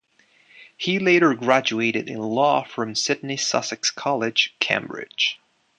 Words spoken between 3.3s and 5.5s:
Sussex College, Cambridge.